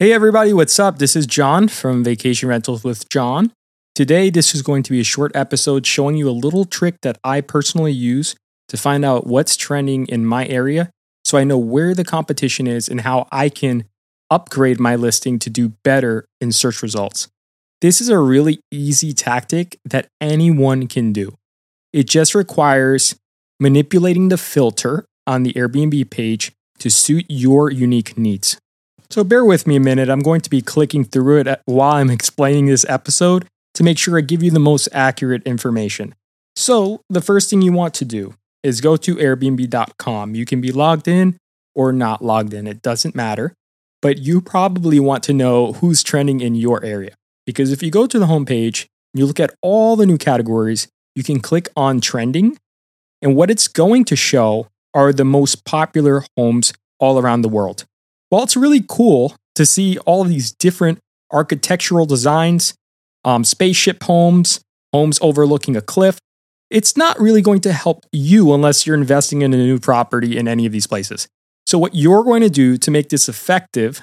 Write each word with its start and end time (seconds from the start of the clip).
Hey, 0.00 0.12
everybody, 0.12 0.52
what's 0.52 0.78
up? 0.78 1.00
This 1.00 1.16
is 1.16 1.26
John 1.26 1.66
from 1.66 2.04
Vacation 2.04 2.48
Rentals 2.48 2.84
with 2.84 3.08
John. 3.08 3.50
Today, 3.96 4.30
this 4.30 4.54
is 4.54 4.62
going 4.62 4.84
to 4.84 4.92
be 4.92 5.00
a 5.00 5.04
short 5.04 5.34
episode 5.34 5.84
showing 5.84 6.16
you 6.16 6.28
a 6.28 6.30
little 6.30 6.64
trick 6.64 7.00
that 7.02 7.18
I 7.24 7.40
personally 7.40 7.90
use 7.90 8.36
to 8.68 8.76
find 8.76 9.04
out 9.04 9.26
what's 9.26 9.56
trending 9.56 10.06
in 10.06 10.24
my 10.24 10.46
area 10.46 10.90
so 11.24 11.36
I 11.36 11.42
know 11.42 11.58
where 11.58 11.96
the 11.96 12.04
competition 12.04 12.68
is 12.68 12.88
and 12.88 13.00
how 13.00 13.26
I 13.32 13.48
can 13.48 13.86
upgrade 14.30 14.78
my 14.78 14.94
listing 14.94 15.40
to 15.40 15.50
do 15.50 15.70
better 15.82 16.26
in 16.40 16.52
search 16.52 16.80
results. 16.80 17.26
This 17.80 18.00
is 18.00 18.08
a 18.08 18.20
really 18.20 18.60
easy 18.70 19.12
tactic 19.12 19.80
that 19.84 20.06
anyone 20.20 20.86
can 20.86 21.12
do. 21.12 21.34
It 21.92 22.06
just 22.08 22.36
requires 22.36 23.16
manipulating 23.58 24.28
the 24.28 24.38
filter 24.38 25.06
on 25.26 25.42
the 25.42 25.54
Airbnb 25.54 26.08
page 26.08 26.52
to 26.78 26.88
suit 26.88 27.26
your 27.28 27.68
unique 27.68 28.16
needs. 28.16 28.58
So 29.10 29.24
bear 29.24 29.44
with 29.44 29.66
me 29.66 29.76
a 29.76 29.80
minute. 29.80 30.10
I'm 30.10 30.20
going 30.20 30.42
to 30.42 30.50
be 30.50 30.60
clicking 30.60 31.04
through 31.04 31.40
it 31.40 31.60
while 31.64 31.92
I'm 31.92 32.10
explaining 32.10 32.66
this 32.66 32.84
episode 32.88 33.46
to 33.74 33.82
make 33.82 33.96
sure 33.96 34.18
I 34.18 34.20
give 34.20 34.42
you 34.42 34.50
the 34.50 34.58
most 34.58 34.88
accurate 34.92 35.42
information. 35.44 36.14
So, 36.56 37.02
the 37.08 37.20
first 37.20 37.48
thing 37.48 37.62
you 37.62 37.72
want 37.72 37.94
to 37.94 38.04
do 38.04 38.34
is 38.62 38.80
go 38.80 38.96
to 38.96 39.16
airbnb.com. 39.16 40.34
You 40.34 40.44
can 40.44 40.60
be 40.60 40.72
logged 40.72 41.08
in 41.08 41.36
or 41.74 41.92
not 41.92 42.22
logged 42.22 42.52
in, 42.52 42.66
it 42.66 42.82
doesn't 42.82 43.14
matter. 43.14 43.54
But 44.02 44.18
you 44.18 44.40
probably 44.40 45.00
want 45.00 45.22
to 45.24 45.32
know 45.32 45.74
who's 45.74 46.02
trending 46.02 46.40
in 46.40 46.54
your 46.54 46.84
area. 46.84 47.14
Because 47.46 47.72
if 47.72 47.82
you 47.82 47.90
go 47.90 48.06
to 48.06 48.18
the 48.18 48.26
homepage, 48.26 48.86
and 49.14 49.20
you 49.20 49.26
look 49.26 49.40
at 49.40 49.54
all 49.62 49.96
the 49.96 50.06
new 50.06 50.18
categories, 50.18 50.88
you 51.14 51.22
can 51.22 51.40
click 51.40 51.68
on 51.76 52.00
trending. 52.00 52.58
And 53.22 53.34
what 53.36 53.50
it's 53.50 53.68
going 53.68 54.04
to 54.06 54.16
show 54.16 54.68
are 54.92 55.12
the 55.12 55.24
most 55.24 55.64
popular 55.64 56.24
homes 56.36 56.72
all 56.98 57.18
around 57.18 57.42
the 57.42 57.48
world. 57.48 57.84
While 58.30 58.42
it's 58.42 58.56
really 58.56 58.84
cool 58.86 59.34
to 59.54 59.64
see 59.64 59.98
all 59.98 60.22
of 60.22 60.28
these 60.28 60.52
different 60.52 60.98
architectural 61.32 62.06
designs, 62.06 62.74
um, 63.24 63.44
spaceship 63.44 64.02
homes, 64.04 64.60
homes 64.92 65.18
overlooking 65.20 65.76
a 65.76 65.80
cliff, 65.80 66.18
it's 66.70 66.96
not 66.96 67.18
really 67.18 67.40
going 67.40 67.60
to 67.62 67.72
help 67.72 68.04
you 68.12 68.52
unless 68.52 68.86
you're 68.86 68.96
investing 68.96 69.42
in 69.42 69.54
a 69.54 69.56
new 69.56 69.78
property 69.78 70.36
in 70.36 70.46
any 70.46 70.66
of 70.66 70.72
these 70.72 70.86
places. 70.86 71.26
So, 71.66 71.78
what 71.78 71.94
you're 71.94 72.24
going 72.24 72.42
to 72.42 72.50
do 72.50 72.76
to 72.78 72.90
make 72.90 73.08
this 73.08 73.28
effective 73.28 74.02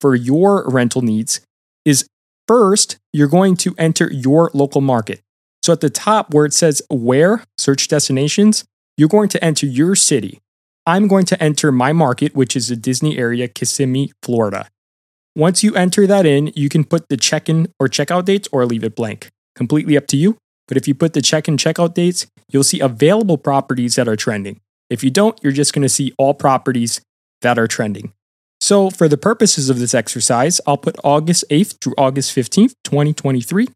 for 0.00 0.14
your 0.14 0.68
rental 0.68 1.02
needs 1.02 1.40
is 1.84 2.06
first, 2.48 2.98
you're 3.12 3.28
going 3.28 3.56
to 3.58 3.74
enter 3.78 4.12
your 4.12 4.50
local 4.54 4.80
market. 4.80 5.20
So, 5.62 5.72
at 5.72 5.80
the 5.80 5.90
top 5.90 6.32
where 6.32 6.46
it 6.46 6.54
says 6.54 6.82
where, 6.90 7.44
search 7.58 7.88
destinations, 7.88 8.64
you're 8.96 9.08
going 9.08 9.28
to 9.30 9.44
enter 9.44 9.66
your 9.66 9.94
city. 9.94 10.40
I'm 10.86 11.08
going 11.08 11.26
to 11.26 11.42
enter 11.42 11.72
my 11.72 11.92
market, 11.92 12.36
which 12.36 12.54
is 12.54 12.68
the 12.68 12.76
Disney 12.76 13.18
area, 13.18 13.48
Kissimmee, 13.48 14.12
Florida. 14.22 14.68
Once 15.34 15.64
you 15.64 15.74
enter 15.74 16.06
that 16.06 16.24
in, 16.24 16.52
you 16.54 16.68
can 16.68 16.84
put 16.84 17.08
the 17.08 17.16
check 17.16 17.48
in 17.48 17.72
or 17.80 17.88
checkout 17.88 18.24
dates 18.24 18.48
or 18.52 18.64
leave 18.64 18.84
it 18.84 18.94
blank. 18.94 19.28
Completely 19.56 19.96
up 19.96 20.06
to 20.06 20.16
you. 20.16 20.38
But 20.68 20.76
if 20.76 20.86
you 20.86 20.94
put 20.94 21.12
the 21.12 21.20
check 21.20 21.48
in 21.48 21.56
checkout 21.56 21.94
dates, 21.94 22.26
you'll 22.48 22.64
see 22.64 22.80
available 22.80 23.36
properties 23.36 23.96
that 23.96 24.08
are 24.08 24.16
trending. 24.16 24.60
If 24.88 25.02
you 25.02 25.10
don't, 25.10 25.38
you're 25.42 25.52
just 25.52 25.72
going 25.72 25.82
to 25.82 25.88
see 25.88 26.12
all 26.18 26.34
properties 26.34 27.00
that 27.42 27.58
are 27.58 27.66
trending. 27.66 28.12
So, 28.60 28.88
for 28.88 29.08
the 29.08 29.18
purposes 29.18 29.68
of 29.68 29.78
this 29.78 29.94
exercise, 29.94 30.60
I'll 30.66 30.78
put 30.78 30.96
August 31.04 31.44
8th 31.50 31.78
through 31.82 31.94
August 31.98 32.34
15th, 32.34 32.74
2023, 32.84 33.66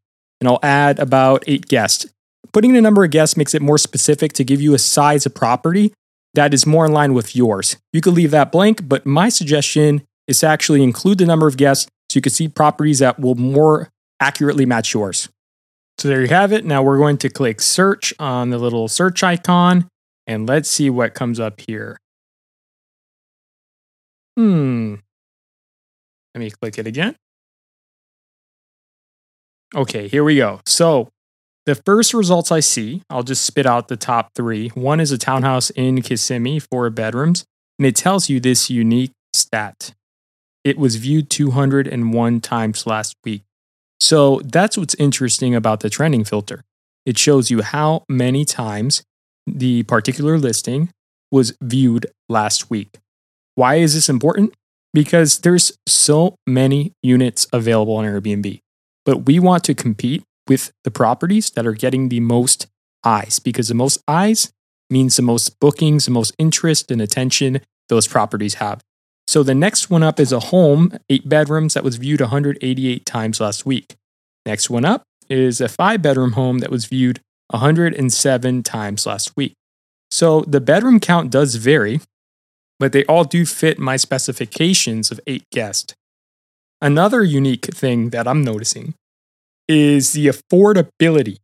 and 0.40 0.48
I'll 0.48 0.58
add 0.62 0.98
about 0.98 1.44
eight 1.46 1.66
guests. 1.66 2.06
Putting 2.52 2.72
the 2.72 2.80
number 2.80 3.04
of 3.04 3.10
guests 3.10 3.36
makes 3.36 3.54
it 3.54 3.60
more 3.60 3.78
specific 3.78 4.32
to 4.34 4.44
give 4.44 4.60
you 4.60 4.72
a 4.72 4.78
size 4.78 5.26
of 5.26 5.34
property 5.34 5.92
that 6.34 6.54
is 6.54 6.66
more 6.66 6.86
in 6.86 6.92
line 6.92 7.14
with 7.14 7.34
yours. 7.34 7.76
You 7.92 8.00
could 8.00 8.14
leave 8.14 8.30
that 8.30 8.52
blank, 8.52 8.88
but 8.88 9.04
my 9.06 9.28
suggestion 9.28 10.02
is 10.26 10.40
to 10.40 10.46
actually 10.46 10.82
include 10.82 11.18
the 11.18 11.26
number 11.26 11.46
of 11.46 11.56
guests 11.56 11.88
so 12.08 12.16
you 12.16 12.22
can 12.22 12.32
see 12.32 12.48
properties 12.48 13.00
that 13.00 13.18
will 13.18 13.34
more 13.34 13.90
accurately 14.20 14.66
match 14.66 14.94
yours. 14.94 15.28
So 15.98 16.08
there 16.08 16.22
you 16.22 16.28
have 16.28 16.52
it. 16.52 16.64
Now 16.64 16.82
we're 16.82 16.98
going 16.98 17.18
to 17.18 17.28
click 17.28 17.60
search 17.60 18.14
on 18.18 18.50
the 18.50 18.58
little 18.58 18.88
search 18.88 19.22
icon 19.22 19.88
and 20.26 20.48
let's 20.48 20.68
see 20.68 20.88
what 20.88 21.14
comes 21.14 21.40
up 21.40 21.60
here. 21.60 21.98
Hmm. 24.36 24.96
Let 26.34 26.40
me 26.40 26.50
click 26.50 26.78
it 26.78 26.86
again. 26.86 27.16
Okay, 29.74 30.08
here 30.08 30.24
we 30.24 30.36
go. 30.36 30.60
So 30.66 31.10
the 31.66 31.74
first 31.74 32.14
results 32.14 32.50
I 32.50 32.60
see, 32.60 33.02
I'll 33.10 33.22
just 33.22 33.44
spit 33.44 33.66
out 33.66 33.88
the 33.88 33.96
top 33.96 34.30
three. 34.34 34.68
One 34.70 35.00
is 35.00 35.12
a 35.12 35.18
townhouse 35.18 35.70
in 35.70 36.02
Kissimmee, 36.02 36.58
four 36.58 36.88
bedrooms, 36.90 37.44
and 37.78 37.86
it 37.86 37.96
tells 37.96 38.28
you 38.28 38.40
this 38.40 38.70
unique 38.70 39.12
stat. 39.32 39.94
It 40.64 40.78
was 40.78 40.96
viewed 40.96 41.30
201 41.30 42.40
times 42.40 42.86
last 42.86 43.14
week. 43.24 43.42
So 44.00 44.40
that's 44.44 44.78
what's 44.78 44.94
interesting 44.94 45.54
about 45.54 45.80
the 45.80 45.90
trending 45.90 46.24
filter. 46.24 46.64
It 47.06 47.18
shows 47.18 47.50
you 47.50 47.62
how 47.62 48.04
many 48.08 48.44
times 48.44 49.02
the 49.46 49.82
particular 49.84 50.38
listing 50.38 50.90
was 51.30 51.54
viewed 51.62 52.06
last 52.28 52.70
week. 52.70 52.98
Why 53.54 53.76
is 53.76 53.94
this 53.94 54.08
important? 54.08 54.54
Because 54.92 55.40
there's 55.40 55.72
so 55.86 56.34
many 56.46 56.92
units 57.02 57.46
available 57.52 57.94
on 57.96 58.04
Airbnb, 58.04 58.60
but 59.04 59.26
we 59.26 59.38
want 59.38 59.64
to 59.64 59.74
compete 59.74 60.24
with 60.50 60.72
the 60.82 60.90
properties 60.90 61.48
that 61.52 61.64
are 61.64 61.72
getting 61.72 62.08
the 62.08 62.18
most 62.18 62.66
eyes 63.04 63.38
because 63.38 63.68
the 63.68 63.74
most 63.74 64.02
eyes 64.08 64.52
means 64.90 65.14
the 65.14 65.22
most 65.22 65.60
bookings, 65.60 66.06
the 66.06 66.10
most 66.10 66.34
interest 66.38 66.90
and 66.90 67.00
attention 67.00 67.60
those 67.88 68.08
properties 68.08 68.54
have. 68.54 68.80
So 69.28 69.44
the 69.44 69.54
next 69.54 69.90
one 69.90 70.02
up 70.02 70.18
is 70.18 70.32
a 70.32 70.40
home, 70.40 70.98
eight 71.08 71.28
bedrooms, 71.28 71.74
that 71.74 71.84
was 71.84 71.98
viewed 71.98 72.20
188 72.20 73.06
times 73.06 73.40
last 73.40 73.64
week. 73.64 73.94
Next 74.44 74.68
one 74.68 74.84
up 74.84 75.04
is 75.28 75.60
a 75.60 75.68
five 75.68 76.02
bedroom 76.02 76.32
home 76.32 76.58
that 76.58 76.70
was 76.70 76.86
viewed 76.86 77.20
107 77.50 78.64
times 78.64 79.06
last 79.06 79.36
week. 79.36 79.54
So 80.10 80.40
the 80.40 80.60
bedroom 80.60 80.98
count 80.98 81.30
does 81.30 81.54
vary, 81.54 82.00
but 82.80 82.90
they 82.90 83.04
all 83.04 83.22
do 83.22 83.46
fit 83.46 83.78
my 83.78 83.96
specifications 83.96 85.12
of 85.12 85.20
eight 85.28 85.44
guests. 85.52 85.94
Another 86.82 87.22
unique 87.22 87.66
thing 87.66 88.10
that 88.10 88.26
I'm 88.26 88.42
noticing 88.42 88.94
is 89.70 90.12
the 90.12 90.26
affordability 90.26 91.38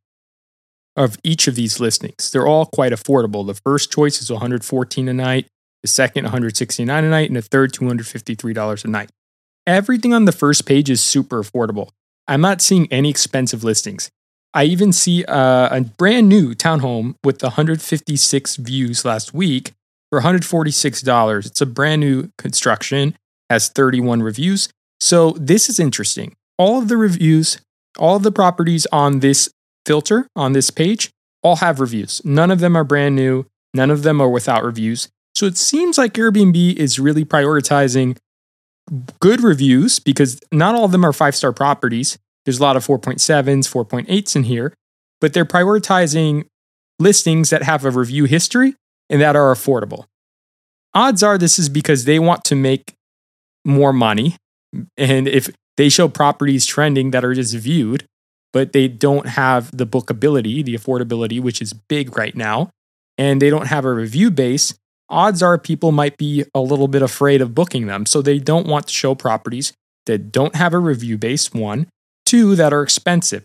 of 0.96 1.16
each 1.22 1.46
of 1.46 1.54
these 1.54 1.78
listings. 1.78 2.30
They're 2.30 2.46
all 2.46 2.66
quite 2.66 2.92
affordable. 2.92 3.46
The 3.46 3.54
first 3.54 3.92
choice 3.92 4.20
is 4.20 4.30
114 4.30 5.08
a 5.08 5.12
night, 5.12 5.46
the 5.82 5.88
second 5.88 6.24
169 6.24 7.04
a 7.04 7.08
night, 7.08 7.28
and 7.28 7.36
the 7.36 7.42
third 7.42 7.72
$253 7.72 8.84
a 8.84 8.88
night. 8.88 9.10
Everything 9.66 10.14
on 10.14 10.24
the 10.24 10.32
first 10.32 10.66
page 10.66 10.88
is 10.88 11.00
super 11.00 11.42
affordable. 11.42 11.90
I'm 12.26 12.40
not 12.40 12.60
seeing 12.60 12.88
any 12.90 13.10
expensive 13.10 13.62
listings. 13.62 14.10
I 14.54 14.64
even 14.64 14.92
see 14.92 15.22
a, 15.24 15.68
a 15.70 15.80
brand 15.82 16.28
new 16.28 16.54
townhome 16.54 17.14
with 17.22 17.42
156 17.42 18.56
views 18.56 19.04
last 19.04 19.34
week 19.34 19.72
for 20.10 20.20
$146. 20.20 21.46
It's 21.46 21.60
a 21.60 21.66
brand 21.66 22.00
new 22.00 22.30
construction, 22.38 23.16
has 23.50 23.68
31 23.68 24.22
reviews. 24.22 24.70
So 24.98 25.32
this 25.32 25.68
is 25.68 25.78
interesting. 25.78 26.34
All 26.58 26.78
of 26.78 26.88
the 26.88 26.96
reviews 26.96 27.58
all 27.98 28.18
the 28.18 28.32
properties 28.32 28.86
on 28.92 29.20
this 29.20 29.50
filter, 29.84 30.28
on 30.36 30.52
this 30.52 30.70
page, 30.70 31.10
all 31.42 31.56
have 31.56 31.80
reviews. 31.80 32.20
None 32.24 32.50
of 32.50 32.60
them 32.60 32.76
are 32.76 32.84
brand 32.84 33.16
new, 33.16 33.46
none 33.74 33.90
of 33.90 34.02
them 34.02 34.20
are 34.20 34.28
without 34.28 34.64
reviews. 34.64 35.08
So 35.34 35.46
it 35.46 35.56
seems 35.56 35.98
like 35.98 36.14
Airbnb 36.14 36.76
is 36.76 36.98
really 36.98 37.24
prioritizing 37.24 38.16
good 39.20 39.42
reviews 39.42 39.98
because 39.98 40.40
not 40.52 40.74
all 40.74 40.86
of 40.86 40.92
them 40.92 41.04
are 41.04 41.12
five 41.12 41.36
star 41.36 41.52
properties. 41.52 42.18
There's 42.44 42.58
a 42.58 42.62
lot 42.62 42.76
of 42.76 42.86
4.7s, 42.86 43.18
4.8s 43.18 44.36
in 44.36 44.44
here, 44.44 44.72
but 45.20 45.32
they're 45.32 45.44
prioritizing 45.44 46.46
listings 46.98 47.50
that 47.50 47.62
have 47.64 47.84
a 47.84 47.90
review 47.90 48.24
history 48.24 48.74
and 49.10 49.20
that 49.20 49.36
are 49.36 49.52
affordable. 49.52 50.04
Odds 50.94 51.22
are 51.22 51.36
this 51.36 51.58
is 51.58 51.68
because 51.68 52.04
they 52.04 52.18
want 52.18 52.44
to 52.44 52.54
make 52.54 52.94
more 53.64 53.92
money. 53.92 54.36
And 54.96 55.28
if 55.28 55.50
they 55.76 55.88
show 55.88 56.08
properties 56.08 56.66
trending 56.66 57.10
that 57.10 57.24
are 57.24 57.34
just 57.34 57.54
viewed, 57.54 58.06
but 58.52 58.72
they 58.72 58.88
don't 58.88 59.28
have 59.28 59.76
the 59.76 59.86
bookability, 59.86 60.64
the 60.64 60.74
affordability, 60.74 61.40
which 61.40 61.60
is 61.60 61.72
big 61.72 62.16
right 62.16 62.34
now, 62.34 62.70
and 63.18 63.40
they 63.40 63.50
don't 63.50 63.66
have 63.66 63.84
a 63.84 63.92
review 63.92 64.30
base. 64.30 64.74
Odds 65.08 65.42
are 65.42 65.58
people 65.58 65.92
might 65.92 66.16
be 66.16 66.44
a 66.54 66.60
little 66.60 66.88
bit 66.88 67.02
afraid 67.02 67.40
of 67.40 67.54
booking 67.54 67.86
them. 67.86 68.06
So 68.06 68.22
they 68.22 68.38
don't 68.38 68.66
want 68.66 68.88
to 68.88 68.94
show 68.94 69.14
properties 69.14 69.72
that 70.06 70.32
don't 70.32 70.56
have 70.56 70.74
a 70.74 70.78
review 70.78 71.18
base, 71.18 71.52
one, 71.52 71.86
two, 72.24 72.56
that 72.56 72.72
are 72.72 72.82
expensive. 72.82 73.44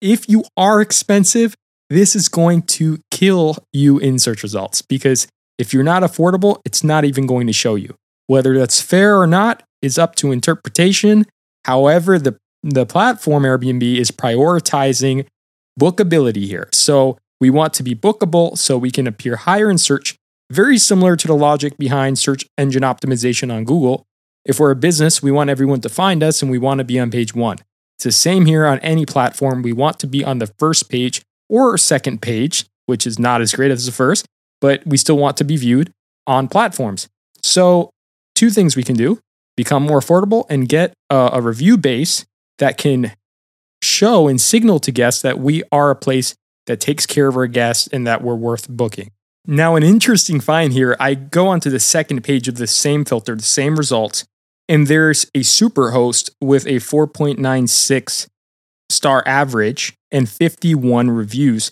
If 0.00 0.28
you 0.28 0.44
are 0.56 0.80
expensive, 0.80 1.54
this 1.88 2.14
is 2.14 2.28
going 2.28 2.62
to 2.62 2.98
kill 3.10 3.56
you 3.72 3.98
in 3.98 4.18
search 4.18 4.42
results 4.42 4.82
because 4.82 5.26
if 5.58 5.74
you're 5.74 5.82
not 5.82 6.02
affordable, 6.02 6.60
it's 6.64 6.84
not 6.84 7.04
even 7.04 7.26
going 7.26 7.46
to 7.46 7.52
show 7.52 7.74
you. 7.74 7.94
Whether 8.28 8.56
that's 8.56 8.80
fair 8.80 9.20
or 9.20 9.26
not 9.26 9.62
is 9.82 9.98
up 9.98 10.14
to 10.16 10.30
interpretation 10.30 11.26
However, 11.64 12.18
the, 12.18 12.38
the 12.62 12.86
platform 12.86 13.44
Airbnb 13.44 13.96
is 13.96 14.10
prioritizing 14.10 15.26
bookability 15.78 16.46
here. 16.46 16.68
So 16.72 17.18
we 17.40 17.50
want 17.50 17.72
to 17.74 17.82
be 17.82 17.94
bookable 17.94 18.56
so 18.58 18.76
we 18.76 18.90
can 18.90 19.06
appear 19.06 19.36
higher 19.36 19.70
in 19.70 19.78
search, 19.78 20.16
very 20.50 20.78
similar 20.78 21.16
to 21.16 21.26
the 21.26 21.34
logic 21.34 21.78
behind 21.78 22.18
search 22.18 22.46
engine 22.58 22.82
optimization 22.82 23.52
on 23.52 23.64
Google. 23.64 24.04
If 24.44 24.58
we're 24.58 24.70
a 24.70 24.76
business, 24.76 25.22
we 25.22 25.30
want 25.30 25.50
everyone 25.50 25.80
to 25.82 25.88
find 25.88 26.22
us 26.22 26.42
and 26.42 26.50
we 26.50 26.58
want 26.58 26.78
to 26.78 26.84
be 26.84 26.98
on 26.98 27.10
page 27.10 27.34
one. 27.34 27.58
It's 27.96 28.04
the 28.04 28.12
same 28.12 28.46
here 28.46 28.66
on 28.66 28.78
any 28.80 29.04
platform. 29.04 29.62
We 29.62 29.72
want 29.72 29.98
to 30.00 30.06
be 30.06 30.24
on 30.24 30.38
the 30.38 30.46
first 30.58 30.88
page 30.88 31.22
or 31.48 31.76
second 31.76 32.22
page, 32.22 32.64
which 32.86 33.06
is 33.06 33.18
not 33.18 33.40
as 33.40 33.52
great 33.52 33.70
as 33.70 33.86
the 33.86 33.92
first, 33.92 34.26
but 34.60 34.86
we 34.86 34.96
still 34.96 35.18
want 35.18 35.36
to 35.38 35.44
be 35.44 35.56
viewed 35.56 35.92
on 36.26 36.48
platforms. 36.48 37.08
So, 37.42 37.90
two 38.34 38.50
things 38.50 38.76
we 38.76 38.82
can 38.82 38.96
do 38.96 39.18
become 39.60 39.82
more 39.82 40.00
affordable 40.00 40.46
and 40.48 40.70
get 40.70 40.94
a, 41.10 41.32
a 41.34 41.42
review 41.42 41.76
base 41.76 42.24
that 42.60 42.78
can 42.78 43.12
show 43.82 44.26
and 44.26 44.40
signal 44.40 44.80
to 44.80 44.90
guests 44.90 45.20
that 45.20 45.38
we 45.38 45.62
are 45.70 45.90
a 45.90 45.94
place 45.94 46.34
that 46.66 46.80
takes 46.80 47.04
care 47.04 47.28
of 47.28 47.36
our 47.36 47.46
guests 47.46 47.86
and 47.88 48.06
that 48.06 48.22
we're 48.22 48.34
worth 48.34 48.70
booking. 48.70 49.10
Now, 49.46 49.76
an 49.76 49.82
interesting 49.82 50.40
find 50.40 50.72
here 50.72 50.96
I 50.98 51.12
go 51.12 51.48
onto 51.48 51.68
the 51.68 51.78
second 51.78 52.24
page 52.24 52.48
of 52.48 52.56
the 52.56 52.66
same 52.66 53.04
filter, 53.04 53.36
the 53.36 53.42
same 53.42 53.76
results, 53.76 54.24
and 54.66 54.86
there's 54.86 55.30
a 55.34 55.42
super 55.42 55.90
host 55.90 56.30
with 56.40 56.66
a 56.66 56.76
4.96 56.76 58.28
star 58.88 59.22
average 59.26 59.92
and 60.10 60.26
51 60.26 61.10
reviews, 61.10 61.70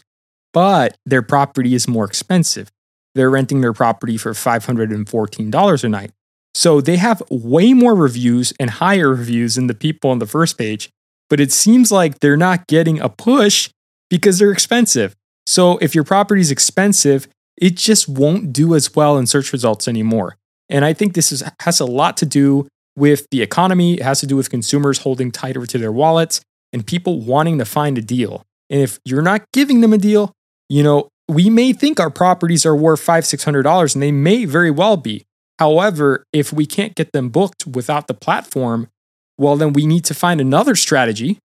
but 0.53 0.95
their 1.07 1.23
property 1.23 1.75
is 1.75 1.89
more 1.89 2.05
expensive. 2.05 2.71
They're 3.15 3.31
renting 3.31 3.63
their 3.63 3.73
property 3.73 4.19
for 4.19 4.33
$514 4.33 5.85
a 5.85 5.89
night. 5.89 6.11
So 6.59 6.81
they 6.81 6.97
have 6.97 7.23
way 7.31 7.73
more 7.73 7.95
reviews 7.95 8.53
and 8.59 8.69
higher 8.69 9.11
reviews 9.11 9.55
than 9.55 9.69
the 9.69 9.75
people 9.75 10.11
on 10.11 10.19
the 10.19 10.27
first 10.27 10.59
page, 10.59 10.91
but 11.31 11.39
it 11.39 11.53
seems 11.53 11.93
like 11.93 12.19
they're 12.19 12.37
not 12.37 12.67
getting 12.67 12.99
a 12.99 13.09
push 13.09 13.71
because 14.11 14.41
they're 14.41 14.51
expensive. 14.51 15.15
So 15.47 15.79
if 15.79 15.95
your 15.95 16.03
property 16.03 16.41
is 16.41 16.51
expensive, 16.51 17.29
it 17.57 17.77
just 17.77 18.09
won't 18.09 18.53
do 18.53 18.75
as 18.75 18.93
well 18.97 19.17
in 19.19 19.29
search 19.29 19.53
results 19.53 19.87
anymore. 19.87 20.35
And 20.69 20.85
I 20.85 20.95
think 20.95 21.15
this 21.15 21.31
is, 21.31 21.45
has 21.61 21.79
a 21.79 21.87
lot 21.87 22.17
to 22.17 22.27
do 22.27 22.67
with 22.97 23.29
the 23.31 23.41
economy. 23.41 23.95
It 23.95 24.03
has 24.03 24.19
to 24.19 24.27
do 24.27 24.35
with 24.35 24.51
consumers 24.51 24.99
holding 24.99 25.31
tighter 25.31 25.65
to 25.65 25.79
their 25.79 25.93
wallets 25.93 26.41
and 26.73 26.85
people 26.85 27.21
wanting 27.21 27.59
to 27.59 27.65
find 27.65 27.97
a 27.99 28.03
deal. 28.03 28.43
And 28.69 28.83
if 28.83 28.99
you're 29.05 29.23
not 29.23 29.45
giving 29.53 29.81
them 29.81 29.93
a 29.93 29.99
deal, 29.99 30.33
you 30.69 30.83
know, 30.83 31.09
we 31.29 31.51
may 31.51 31.73
think 31.73 32.01
our 32.01 32.11
properties 32.11 32.67
are 32.67 32.75
worth 32.75 32.99
five, 32.99 33.25
six 33.25 33.45
hundred 33.45 33.63
dollars, 33.63 33.95
and 33.95 34.03
they 34.03 34.11
may 34.11 34.45
very 34.45 34.73
well 34.73 34.97
be. 34.97 35.25
However, 35.59 36.25
if 36.33 36.53
we 36.53 36.67
can't 36.67 36.95
get 36.95 37.13
them 37.13 37.31
booked 37.31 37.67
without 37.67 38.07
the 38.07 38.15
platform, 38.15 38.89
well, 39.37 39.57
then 39.57 39.73
we 39.73 39.87
need 39.87 40.05
to 40.05 40.15
find 40.15 40.41
another 40.41 40.75
strategy, 40.75 41.39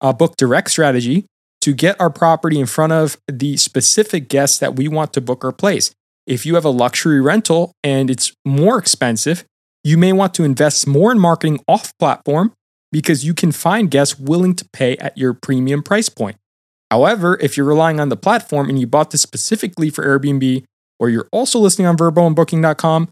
a 0.00 0.12
book 0.12 0.36
direct 0.36 0.70
strategy, 0.70 1.26
to 1.60 1.72
get 1.72 2.00
our 2.00 2.10
property 2.10 2.58
in 2.58 2.66
front 2.66 2.92
of 2.92 3.16
the 3.26 3.56
specific 3.56 4.28
guests 4.28 4.58
that 4.58 4.76
we 4.76 4.88
want 4.88 5.12
to 5.12 5.20
book 5.20 5.44
our 5.44 5.52
place. 5.52 5.90
If 6.26 6.46
you 6.46 6.54
have 6.54 6.64
a 6.64 6.70
luxury 6.70 7.20
rental 7.20 7.72
and 7.82 8.10
it's 8.10 8.32
more 8.44 8.78
expensive, 8.78 9.44
you 9.82 9.96
may 9.96 10.12
want 10.12 10.34
to 10.34 10.44
invest 10.44 10.86
more 10.86 11.10
in 11.10 11.18
marketing 11.18 11.60
off 11.66 11.96
platform 11.98 12.52
because 12.92 13.24
you 13.24 13.34
can 13.34 13.52
find 13.52 13.90
guests 13.90 14.18
willing 14.18 14.54
to 14.56 14.64
pay 14.72 14.96
at 14.98 15.16
your 15.16 15.34
premium 15.34 15.82
price 15.82 16.08
point. 16.08 16.36
However, 16.90 17.38
if 17.40 17.56
you're 17.56 17.66
relying 17.66 18.00
on 18.00 18.08
the 18.08 18.16
platform 18.16 18.68
and 18.68 18.78
you 18.78 18.86
bought 18.86 19.10
this 19.10 19.22
specifically 19.22 19.90
for 19.90 20.04
Airbnb, 20.04 20.64
or 20.98 21.08
you're 21.08 21.28
also 21.32 21.58
listing 21.58 21.86
on 21.86 21.96
Vrbo 21.96 22.26
and 22.26 22.34
Booking.com, 22.34 23.08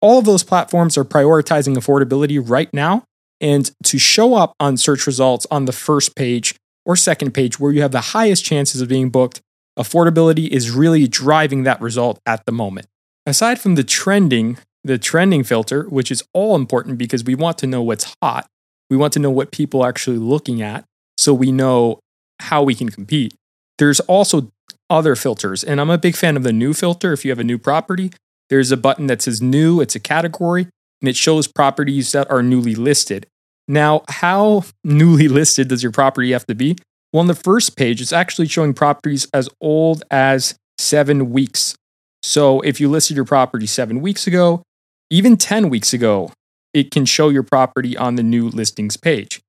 all 0.00 0.18
of 0.18 0.24
those 0.24 0.44
platforms 0.44 0.96
are 0.96 1.04
prioritizing 1.04 1.76
affordability 1.76 2.42
right 2.44 2.72
now 2.72 3.04
and 3.40 3.70
to 3.84 3.98
show 3.98 4.34
up 4.34 4.54
on 4.60 4.76
search 4.76 5.06
results 5.06 5.46
on 5.50 5.64
the 5.64 5.72
first 5.72 6.16
page 6.16 6.54
or 6.84 6.96
second 6.96 7.32
page 7.32 7.58
where 7.58 7.72
you 7.72 7.82
have 7.82 7.92
the 7.92 8.00
highest 8.00 8.44
chances 8.44 8.80
of 8.80 8.88
being 8.88 9.10
booked, 9.10 9.40
affordability 9.78 10.48
is 10.48 10.70
really 10.70 11.06
driving 11.06 11.64
that 11.64 11.80
result 11.80 12.18
at 12.26 12.44
the 12.46 12.52
moment. 12.52 12.86
Aside 13.26 13.60
from 13.60 13.74
the 13.74 13.84
trending, 13.84 14.58
the 14.84 14.98
trending 14.98 15.42
filter, 15.42 15.84
which 15.88 16.10
is 16.10 16.22
all 16.32 16.54
important 16.54 16.96
because 16.96 17.24
we 17.24 17.34
want 17.34 17.58
to 17.58 17.66
know 17.66 17.82
what's 17.82 18.14
hot, 18.22 18.46
we 18.88 18.96
want 18.96 19.12
to 19.14 19.18
know 19.18 19.30
what 19.30 19.50
people 19.50 19.82
are 19.82 19.88
actually 19.88 20.18
looking 20.18 20.62
at 20.62 20.84
so 21.18 21.34
we 21.34 21.50
know 21.50 21.98
how 22.40 22.62
we 22.62 22.74
can 22.74 22.88
compete. 22.88 23.34
There's 23.78 24.00
also 24.00 24.52
other 24.88 25.16
filters, 25.16 25.64
and 25.64 25.80
I'm 25.80 25.90
a 25.90 25.98
big 25.98 26.14
fan 26.14 26.36
of 26.36 26.44
the 26.44 26.52
new 26.52 26.72
filter. 26.72 27.12
If 27.12 27.24
you 27.24 27.32
have 27.32 27.40
a 27.40 27.44
new 27.44 27.58
property, 27.58 28.12
there's 28.48 28.70
a 28.70 28.76
button 28.76 29.06
that 29.06 29.22
says 29.22 29.42
new, 29.42 29.80
it's 29.80 29.94
a 29.94 30.00
category, 30.00 30.68
and 31.00 31.08
it 31.08 31.16
shows 31.16 31.46
properties 31.46 32.12
that 32.12 32.30
are 32.30 32.42
newly 32.42 32.74
listed. 32.74 33.26
Now, 33.68 34.02
how 34.08 34.64
newly 34.84 35.28
listed 35.28 35.68
does 35.68 35.82
your 35.82 35.92
property 35.92 36.32
have 36.32 36.46
to 36.46 36.54
be? 36.54 36.76
Well, 37.12 37.20
on 37.20 37.26
the 37.26 37.34
first 37.34 37.76
page, 37.76 38.00
it's 38.00 38.12
actually 38.12 38.48
showing 38.48 38.74
properties 38.74 39.28
as 39.32 39.48
old 39.60 40.02
as 40.10 40.56
seven 40.78 41.30
weeks. 41.30 41.76
So 42.22 42.60
if 42.60 42.80
you 42.80 42.88
listed 42.88 43.16
your 43.16 43.24
property 43.24 43.66
seven 43.66 44.00
weeks 44.00 44.26
ago, 44.26 44.62
even 45.10 45.36
10 45.36 45.70
weeks 45.70 45.92
ago, 45.92 46.32
it 46.74 46.90
can 46.90 47.06
show 47.06 47.28
your 47.28 47.42
property 47.42 47.96
on 47.96 48.16
the 48.16 48.22
new 48.22 48.48
listings 48.48 48.96
page. 48.96 49.40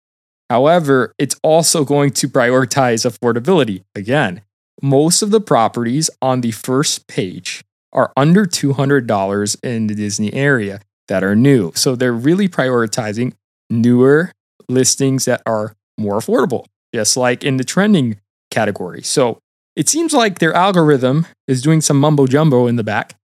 However, 0.49 1.13
it's 1.17 1.35
also 1.43 1.83
going 1.83 2.11
to 2.11 2.29
prioritize 2.29 3.05
affordability. 3.05 3.83
Again, 3.95 4.43
most 4.81 5.21
of 5.21 5.31
the 5.31 5.41
properties 5.41 6.09
on 6.21 6.41
the 6.41 6.51
first 6.51 7.07
page 7.07 7.63
are 7.93 8.11
under 8.15 8.45
$200 8.45 9.63
in 9.63 9.87
the 9.87 9.95
Disney 9.95 10.33
area 10.33 10.81
that 11.07 11.23
are 11.23 11.35
new. 11.35 11.71
So 11.75 11.95
they're 11.95 12.13
really 12.13 12.47
prioritizing 12.47 13.33
newer 13.69 14.31
listings 14.69 15.25
that 15.25 15.41
are 15.45 15.73
more 15.97 16.19
affordable, 16.19 16.65
just 16.93 17.17
like 17.17 17.43
in 17.43 17.57
the 17.57 17.63
trending 17.63 18.19
category. 18.51 19.01
So 19.01 19.39
it 19.75 19.89
seems 19.89 20.13
like 20.13 20.39
their 20.39 20.53
algorithm 20.53 21.27
is 21.47 21.61
doing 21.61 21.81
some 21.81 21.99
mumbo 21.99 22.27
jumbo 22.27 22.67
in 22.67 22.75
the 22.75 22.83
back 22.83 23.15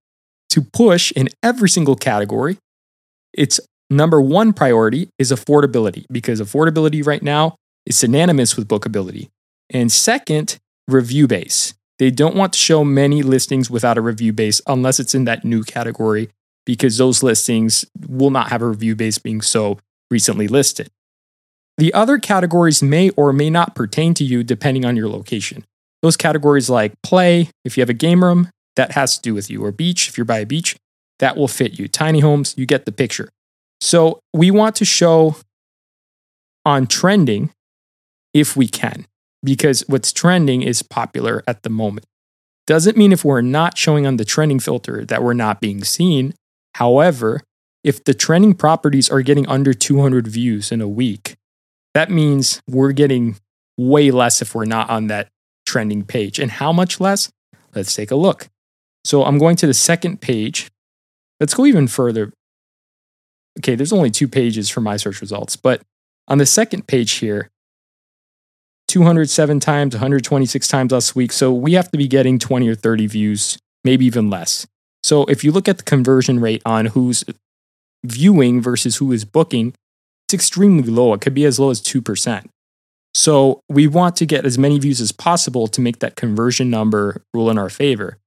to 0.52 0.62
push 0.62 1.12
in 1.14 1.30
every 1.42 1.70
single 1.70 1.96
category. 1.96 2.58
Its 3.34 3.60
number 3.90 4.22
one 4.22 4.54
priority 4.54 5.10
is 5.18 5.32
affordability 5.32 6.06
because 6.12 6.40
affordability 6.40 7.06
right 7.06 7.24
now 7.24 7.56
is 7.86 7.98
synonymous 7.98 8.56
with 8.56 8.68
bookability. 8.68 9.30
And 9.70 9.92
second, 9.92 10.60
review 10.88 11.28
base. 11.28 11.74
They 12.00 12.12
don't 12.12 12.36
want 12.36 12.54
to 12.54 12.60
show 12.60 12.84
many 12.84 13.22
listings 13.22 13.70
without 13.70 13.98
a 13.98 14.02
review 14.02 14.34
base 14.34 14.62
unless 14.68 15.00
it's 15.00 15.14
in 15.14 15.26
that 15.26 15.46
new 15.46 15.64
category 15.64 16.30
because 16.66 16.98
those 16.98 17.24
listings 17.24 17.86
will 18.08 18.32
not 18.32 18.50
have 18.50 18.62
a 18.62 18.68
review 18.68 18.96
base 18.96 19.18
being 19.18 19.42
so 19.42 19.80
recently 20.10 20.48
listed. 20.48 20.90
The 21.78 21.94
other 21.94 22.18
categories 22.20 22.84
may 22.84 23.10
or 23.12 23.34
may 23.34 23.50
not 23.50 23.76
pertain 23.76 24.14
to 24.16 24.24
you 24.24 24.44
depending 24.44 24.86
on 24.86 24.96
your 24.96 25.10
location. 25.10 25.66
Those 26.02 26.18
categories 26.18 26.70
like 26.70 26.94
play, 27.02 27.50
if 27.66 27.78
you 27.78 27.82
have 27.82 27.90
a 27.90 27.94
game 27.94 28.24
room, 28.24 28.50
that 28.76 28.92
has 28.94 29.16
to 29.16 29.22
do 29.22 29.34
with 29.34 29.50
you, 29.50 29.64
or 29.64 29.72
beach, 29.72 30.10
if 30.10 30.18
you're 30.18 30.26
by 30.26 30.40
a 30.40 30.46
beach, 30.46 30.76
that 31.20 31.38
will 31.38 31.48
fit 31.48 31.80
you. 31.80 31.88
Tiny 31.88 32.20
homes, 32.20 32.54
you 32.58 32.66
get 32.66 32.86
the 32.86 32.92
picture. 32.92 33.30
So 33.82 34.20
we 34.34 34.52
want 34.52 34.76
to 34.78 34.86
show 34.86 35.36
on 36.66 36.88
trending 36.88 37.52
if 38.34 38.56
we 38.56 38.68
can 38.68 39.06
because 39.44 39.84
what's 39.88 40.14
trending 40.14 40.62
is 40.62 40.82
popular 40.82 41.44
at 41.48 41.64
the 41.64 41.70
moment. 41.70 42.06
Doesn't 42.66 42.98
mean 42.98 43.12
if 43.12 43.26
we're 43.26 43.42
not 43.42 43.78
showing 43.78 44.08
on 44.08 44.18
the 44.18 44.26
trending 44.26 44.60
filter 44.60 45.04
that 45.06 45.22
we're 45.22 45.34
not 45.34 45.60
being 45.60 45.84
seen. 45.84 46.34
However, 46.76 47.42
if 47.84 48.04
the 48.04 48.14
trending 48.14 48.54
properties 48.54 49.10
are 49.10 49.22
getting 49.22 49.48
under 49.48 49.74
200 49.74 50.28
views 50.28 50.72
in 50.72 50.80
a 50.80 50.88
week, 50.88 51.36
that 51.94 52.10
means 52.10 52.62
we're 52.68 52.94
getting 52.94 53.36
way 53.78 54.12
less 54.12 54.42
if 54.42 54.56
we're 54.56 54.66
not 54.66 54.90
on 54.90 55.08
that 55.08 55.28
trending 55.66 56.06
page. 56.06 56.40
And 56.40 56.52
how 56.52 56.72
much 56.72 57.00
less? 57.00 57.30
Let's 57.76 57.94
take 57.94 58.12
a 58.12 58.16
look. 58.16 58.48
So 59.04 59.26
I'm 59.26 59.38
going 59.38 59.58
to 59.58 59.68
the 59.68 59.74
second 59.74 60.22
page. 60.22 60.70
Let's 61.40 61.54
go 61.54 61.66
even 61.66 61.88
further. 61.88 62.32
Okay, 63.60 63.76
there's 63.76 63.94
only 63.94 64.10
two 64.10 64.28
pages 64.28 64.70
for 64.70 64.82
my 64.82 64.98
search 64.98 65.20
results, 65.20 65.56
but 65.56 65.82
on 66.28 66.38
the 66.38 66.46
second 66.46 66.88
page 66.88 67.14
here, 67.14 67.50
207 68.88 69.60
times, 69.60 69.96
126 69.96 70.68
times 70.68 70.92
last 70.92 71.16
week. 71.16 71.32
So 71.32 71.52
we 71.52 71.74
have 71.74 71.90
to 71.92 71.98
be 71.98 72.08
getting 72.08 72.40
20 72.40 72.68
or 72.68 72.76
30 72.76 73.08
views, 73.08 73.58
maybe 73.84 74.06
even 74.06 74.30
less. 74.30 74.68
So 75.04 75.26
if 75.26 75.44
you 75.44 75.52
look 75.52 75.68
at 75.68 75.78
the 75.78 75.84
conversion 75.84 76.40
rate 76.40 76.62
on 76.66 76.88
who's 76.88 77.24
viewing 78.04 78.62
versus 78.62 78.98
who 78.98 79.12
is 79.12 79.26
booking, 79.26 79.74
it's 80.28 80.34
extremely 80.34 80.90
low. 80.90 81.14
It 81.14 81.22
could 81.22 81.34
be 81.34 81.46
as 81.46 81.60
low 81.60 81.70
as 81.70 81.82
2%. 81.82 82.46
So 83.14 83.62
we 83.70 83.86
want 83.88 84.16
to 84.18 84.26
get 84.26 84.46
as 84.46 84.58
many 84.58 84.80
views 84.80 85.00
as 85.00 85.12
possible 85.12 85.68
to 85.68 85.82
make 85.82 86.00
that 86.00 86.16
conversion 86.16 86.70
number 86.70 87.22
rule 87.34 87.50
in 87.50 87.58
our 87.58 87.70
favor. 87.70 88.18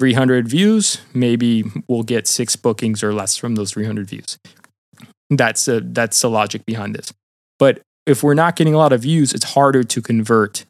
300 0.00 0.48
views, 0.48 1.00
maybe 1.12 1.64
we'll 1.88 2.02
get 2.02 2.26
six 2.26 2.56
bookings 2.56 3.02
or 3.02 3.12
less 3.12 3.36
from 3.36 3.54
those 3.54 3.72
300 3.72 4.08
views. 4.08 4.38
That's 5.30 5.68
a, 5.68 5.80
that's 5.80 6.20
the 6.20 6.30
logic 6.30 6.64
behind 6.66 6.94
this. 6.94 7.12
But 7.58 7.80
if 8.06 8.22
we're 8.22 8.34
not 8.34 8.56
getting 8.56 8.74
a 8.74 8.78
lot 8.78 8.92
of 8.92 9.02
views, 9.02 9.32
it's 9.32 9.52
harder 9.54 9.82
to 9.82 10.02
convert 10.02 10.64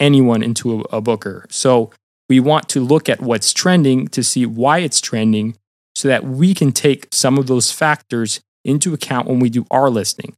anyone 0.00 0.42
into 0.42 0.80
a, 0.80 0.96
a 0.96 1.00
booker. 1.00 1.46
So 1.50 1.90
we 2.28 2.40
want 2.40 2.68
to 2.70 2.80
look 2.80 3.08
at 3.08 3.20
what's 3.20 3.52
trending 3.52 4.08
to 4.08 4.24
see 4.24 4.46
why 4.46 4.78
it's 4.78 5.00
trending 5.00 5.56
so 5.94 6.08
that 6.08 6.24
we 6.24 6.54
can 6.54 6.72
take 6.72 7.08
some 7.12 7.38
of 7.38 7.46
those 7.46 7.70
factors 7.70 8.40
into 8.64 8.94
account 8.94 9.28
when 9.28 9.38
we 9.38 9.50
do 9.50 9.66
our 9.70 9.90
listing. 9.90 10.34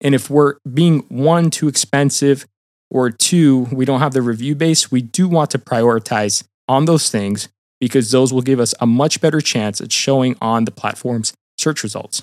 And 0.00 0.14
if 0.14 0.30
we're 0.30 0.56
being 0.72 1.00
one, 1.08 1.50
too 1.50 1.68
expensive, 1.68 2.46
or 2.90 3.10
two, 3.10 3.68
we 3.72 3.84
don't 3.84 4.00
have 4.00 4.12
the 4.12 4.22
review 4.22 4.54
base, 4.54 4.90
we 4.90 5.00
do 5.00 5.28
want 5.28 5.50
to 5.50 5.58
prioritize 5.58 6.44
on 6.68 6.84
those 6.84 7.10
things 7.10 7.48
because 7.80 8.10
those 8.10 8.32
will 8.32 8.42
give 8.42 8.60
us 8.60 8.74
a 8.80 8.86
much 8.86 9.20
better 9.20 9.40
chance 9.40 9.80
at 9.80 9.92
showing 9.92 10.36
on 10.40 10.64
the 10.64 10.70
platform's 10.70 11.32
search 11.56 11.82
results. 11.82 12.20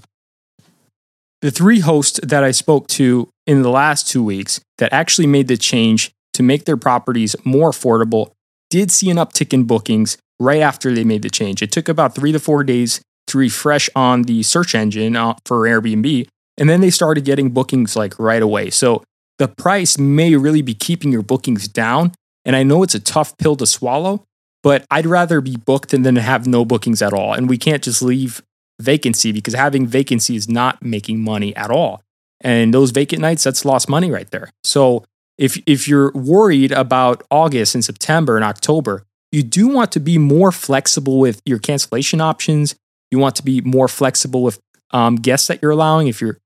The 1.42 1.52
three 1.52 1.82
hosts 1.82 2.20
that 2.24 2.44
I 2.44 2.52
spoke 2.52 2.88
to 2.90 3.30
in 3.46 3.62
the 3.62 3.70
last 3.70 4.08
two 4.08 4.24
weeks 4.24 4.60
that 4.80 4.92
actually 4.92 5.28
made 5.28 5.48
the 5.48 5.58
change 5.58 6.12
to 6.34 6.44
make 6.44 6.66
their 6.66 6.78
properties 6.78 7.36
more 7.44 7.72
affordable 7.72 8.32
did 8.70 8.92
see 8.92 9.10
an 9.10 9.18
uptick 9.18 9.54
in 9.54 9.66
bookings 9.66 10.18
right 10.40 10.62
after 10.62 10.94
they 10.94 11.04
made 11.04 11.22
the 11.22 11.30
change. 11.30 11.62
It 11.62 11.72
took 11.72 11.88
about 11.90 12.16
three 12.16 12.32
to 12.32 12.40
four 12.40 12.64
days 12.64 13.02
to 13.28 13.38
refresh 13.38 13.90
on 13.96 14.24
the 14.24 14.44
search 14.44 14.74
engine 14.74 15.16
uh, 15.16 15.36
for 15.46 15.62
Airbnb, 15.62 16.28
and 16.58 16.70
then 16.70 16.82
they 16.82 16.90
started 16.90 17.26
getting 17.26 17.52
bookings 17.52 17.96
like 17.96 18.18
right 18.20 18.42
away. 18.42 18.70
So 18.70 19.04
the 19.38 19.48
price 19.48 19.98
may 19.98 20.36
really 20.36 20.62
be 20.62 20.74
keeping 20.74 21.12
your 21.12 21.22
bookings 21.22 21.68
down. 21.68 22.14
And 22.46 22.56
I 22.56 22.64
know 22.64 22.82
it's 22.84 22.96
a 22.96 23.00
tough 23.00 23.38
pill 23.38 23.56
to 23.58 23.66
swallow, 23.66 24.24
but 24.64 24.86
I'd 24.90 25.06
rather 25.06 25.42
be 25.42 25.58
booked 25.58 25.90
than 25.90 26.16
have 26.16 26.48
no 26.48 26.66
bookings 26.66 27.02
at 27.02 27.14
all. 27.14 27.34
And 27.34 27.50
we 27.50 27.58
can't 27.58 27.84
just 27.84 28.02
leave 28.02 28.42
vacancy 28.80 29.32
because 29.32 29.54
having 29.54 29.88
vacancy 29.88 30.36
is 30.36 30.48
not 30.48 30.84
making 30.84 31.22
money 31.22 31.56
at 31.56 31.72
all. 31.72 32.04
And 32.42 32.74
those 32.74 32.92
vacant 32.92 33.22
nights, 33.22 33.44
that's 33.44 33.66
lost 33.66 33.90
money 33.90 34.12
right 34.12 34.30
there. 34.30 34.50
So 34.64 35.04
if, 35.38 35.62
if 35.66 35.88
you're 35.88 36.12
worried 36.12 36.72
about 36.72 37.24
August 37.32 37.76
and 37.76 37.84
September 37.84 38.36
and 38.36 38.46
October, 38.46 39.04
you 39.32 39.44
do 39.44 39.68
want 39.68 39.92
to 39.94 40.00
be 40.00 40.18
more 40.18 40.52
flexible 40.52 41.20
with 41.20 41.42
your 41.46 41.60
cancellation 41.60 42.22
options. 42.22 42.76
You 43.12 43.20
want 43.20 43.36
to 43.38 43.44
be 43.44 43.62
more 43.62 43.88
flexible 43.88 44.44
with 44.44 44.60
um, 44.92 45.16
guests 45.16 45.48
that 45.48 45.62
you're 45.62 45.72
allowing. 45.72 46.08
If 46.08 46.22
you're 46.22 46.38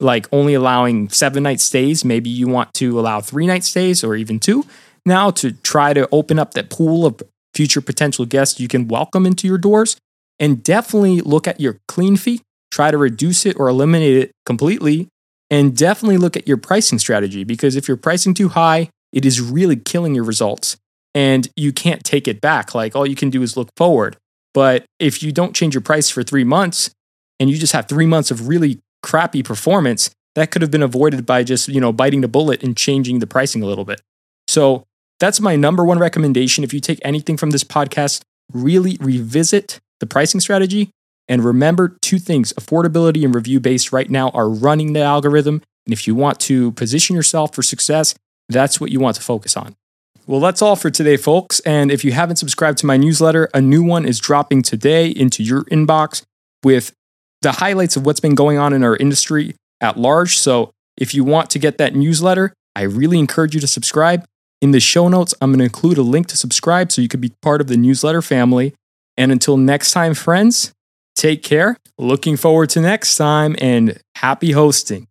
like 0.00 0.28
only 0.32 0.54
allowing 0.54 1.08
seven 1.08 1.42
night 1.42 1.60
stays, 1.60 2.04
maybe 2.04 2.30
you 2.30 2.46
want 2.46 2.72
to 2.74 3.00
allow 3.00 3.20
three 3.20 3.46
night 3.46 3.64
stays 3.64 4.04
or 4.04 4.14
even 4.14 4.38
two 4.38 4.64
now 5.08 5.30
to 5.30 5.52
try 5.52 5.92
to 5.92 6.08
open 6.12 6.38
up 6.38 6.54
that 6.54 6.70
pool 6.70 7.04
of 7.06 7.20
future 7.54 7.80
potential 7.80 8.24
guests 8.24 8.60
you 8.60 8.68
can 8.68 8.86
welcome 8.86 9.26
into 9.26 9.48
your 9.48 9.58
doors. 9.58 9.96
And 10.40 10.62
definitely 10.62 11.20
look 11.20 11.48
at 11.48 11.60
your 11.60 11.80
clean 11.88 12.16
fee, 12.16 12.42
try 12.70 12.90
to 12.90 12.98
reduce 12.98 13.44
it 13.44 13.58
or 13.58 13.68
eliminate 13.68 14.16
it 14.16 14.32
completely. 14.46 15.08
And 15.50 15.76
definitely 15.76 16.18
look 16.18 16.36
at 16.36 16.46
your 16.46 16.58
pricing 16.58 16.98
strategy 16.98 17.42
because 17.42 17.74
if 17.74 17.88
you're 17.88 17.96
pricing 17.96 18.34
too 18.34 18.50
high, 18.50 18.90
it 19.12 19.24
is 19.24 19.40
really 19.40 19.76
killing 19.76 20.14
your 20.14 20.24
results 20.24 20.76
and 21.14 21.48
you 21.56 21.72
can't 21.72 22.04
take 22.04 22.28
it 22.28 22.40
back. 22.40 22.74
Like 22.74 22.94
all 22.94 23.06
you 23.06 23.16
can 23.16 23.30
do 23.30 23.42
is 23.42 23.56
look 23.56 23.70
forward. 23.76 24.16
But 24.52 24.84
if 24.98 25.22
you 25.22 25.32
don't 25.32 25.56
change 25.56 25.74
your 25.74 25.80
price 25.80 26.10
for 26.10 26.22
three 26.22 26.44
months 26.44 26.90
and 27.40 27.48
you 27.48 27.56
just 27.56 27.72
have 27.72 27.88
three 27.88 28.06
months 28.06 28.30
of 28.30 28.48
really 28.48 28.80
crappy 29.02 29.42
performance, 29.42 30.10
that 30.34 30.50
could 30.50 30.62
have 30.62 30.70
been 30.70 30.82
avoided 30.82 31.24
by 31.26 31.42
just, 31.44 31.68
you 31.68 31.80
know, 31.80 31.92
biting 31.92 32.20
the 32.20 32.28
bullet 32.28 32.62
and 32.62 32.76
changing 32.76 33.18
the 33.18 33.26
pricing 33.26 33.62
a 33.62 33.66
little 33.66 33.84
bit. 33.84 34.00
So 34.46 34.84
that's 35.18 35.40
my 35.40 35.56
number 35.56 35.84
one 35.84 35.98
recommendation. 35.98 36.64
If 36.64 36.72
you 36.72 36.80
take 36.80 37.00
anything 37.02 37.36
from 37.36 37.50
this 37.50 37.64
podcast, 37.64 38.22
really 38.52 38.96
revisit 39.00 39.80
the 40.00 40.06
pricing 40.06 40.40
strategy. 40.40 40.90
And 41.28 41.44
remember 41.44 41.96
two 42.00 42.18
things 42.18 42.52
affordability 42.54 43.24
and 43.24 43.34
review 43.34 43.60
based 43.60 43.92
right 43.92 44.08
now 44.08 44.30
are 44.30 44.48
running 44.48 44.92
the 44.92 45.02
algorithm. 45.02 45.62
And 45.86 45.92
if 45.92 46.06
you 46.06 46.14
want 46.14 46.40
to 46.40 46.72
position 46.72 47.14
yourself 47.14 47.54
for 47.54 47.62
success, 47.62 48.14
that's 48.48 48.80
what 48.80 48.90
you 48.90 49.00
want 49.00 49.16
to 49.16 49.22
focus 49.22 49.56
on. 49.56 49.76
Well, 50.26 50.40
that's 50.40 50.60
all 50.60 50.76
for 50.76 50.90
today, 50.90 51.16
folks. 51.16 51.60
And 51.60 51.90
if 51.90 52.04
you 52.04 52.12
haven't 52.12 52.36
subscribed 52.36 52.78
to 52.78 52.86
my 52.86 52.98
newsletter, 52.98 53.48
a 53.54 53.62
new 53.62 53.82
one 53.82 54.04
is 54.04 54.18
dropping 54.18 54.62
today 54.62 55.08
into 55.08 55.42
your 55.42 55.64
inbox 55.64 56.22
with 56.62 56.92
the 57.40 57.52
highlights 57.52 57.96
of 57.96 58.04
what's 58.04 58.20
been 58.20 58.34
going 58.34 58.58
on 58.58 58.72
in 58.72 58.84
our 58.84 58.96
industry 58.96 59.54
at 59.80 59.96
large. 59.96 60.36
So 60.36 60.70
if 60.98 61.14
you 61.14 61.24
want 61.24 61.50
to 61.50 61.58
get 61.58 61.78
that 61.78 61.94
newsletter, 61.94 62.52
I 62.76 62.82
really 62.82 63.18
encourage 63.18 63.54
you 63.54 63.60
to 63.60 63.66
subscribe. 63.66 64.24
In 64.60 64.72
the 64.72 64.80
show 64.80 65.08
notes, 65.08 65.34
I'm 65.40 65.50
going 65.50 65.60
to 65.60 65.64
include 65.64 65.98
a 65.98 66.02
link 66.02 66.26
to 66.28 66.36
subscribe 66.36 66.92
so 66.92 67.00
you 67.00 67.08
can 67.08 67.20
be 67.20 67.32
part 67.40 67.60
of 67.60 67.68
the 67.68 67.76
newsletter 67.76 68.20
family. 68.20 68.74
And 69.18 69.32
until 69.32 69.56
next 69.56 69.90
time, 69.90 70.14
friends, 70.14 70.72
take 71.16 71.42
care. 71.42 71.76
Looking 71.98 72.36
forward 72.36 72.70
to 72.70 72.80
next 72.80 73.16
time 73.16 73.56
and 73.58 74.00
happy 74.14 74.52
hosting. 74.52 75.08